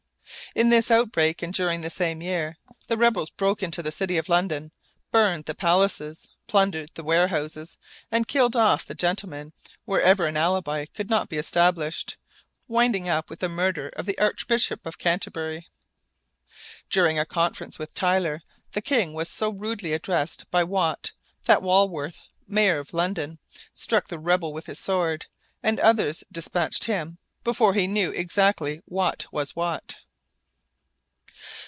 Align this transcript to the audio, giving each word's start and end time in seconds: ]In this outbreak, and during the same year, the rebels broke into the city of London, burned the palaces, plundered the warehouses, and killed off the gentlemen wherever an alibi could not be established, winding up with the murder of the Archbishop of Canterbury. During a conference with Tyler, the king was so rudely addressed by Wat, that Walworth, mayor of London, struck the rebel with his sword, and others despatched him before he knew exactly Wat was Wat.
]In 0.61 0.69
this 0.69 0.91
outbreak, 0.91 1.41
and 1.41 1.53
during 1.53 1.79
the 1.79 1.89
same 1.89 2.21
year, 2.21 2.57
the 2.89 2.97
rebels 2.97 3.29
broke 3.29 3.63
into 3.63 3.81
the 3.81 3.91
city 3.91 4.17
of 4.17 4.27
London, 4.27 4.73
burned 5.09 5.45
the 5.45 5.55
palaces, 5.55 6.27
plundered 6.45 6.89
the 6.93 7.05
warehouses, 7.05 7.77
and 8.11 8.27
killed 8.27 8.57
off 8.57 8.83
the 8.83 8.93
gentlemen 8.93 9.53
wherever 9.85 10.25
an 10.25 10.35
alibi 10.35 10.83
could 10.93 11.09
not 11.09 11.29
be 11.29 11.37
established, 11.37 12.17
winding 12.67 13.07
up 13.07 13.29
with 13.29 13.39
the 13.39 13.47
murder 13.47 13.87
of 13.95 14.05
the 14.05 14.19
Archbishop 14.19 14.85
of 14.85 14.97
Canterbury. 14.97 15.69
During 16.89 17.17
a 17.17 17.25
conference 17.25 17.79
with 17.79 17.95
Tyler, 17.95 18.41
the 18.73 18.81
king 18.81 19.13
was 19.13 19.29
so 19.29 19.51
rudely 19.53 19.93
addressed 19.93 20.51
by 20.51 20.65
Wat, 20.65 21.13
that 21.45 21.61
Walworth, 21.61 22.19
mayor 22.45 22.79
of 22.79 22.93
London, 22.93 23.39
struck 23.73 24.09
the 24.09 24.19
rebel 24.19 24.51
with 24.51 24.65
his 24.65 24.79
sword, 24.79 25.27
and 25.63 25.79
others 25.79 26.25
despatched 26.29 26.83
him 26.85 27.19
before 27.45 27.73
he 27.73 27.87
knew 27.87 28.11
exactly 28.11 28.81
Wat 28.85 29.25
was 29.31 29.55
Wat. 29.55 29.95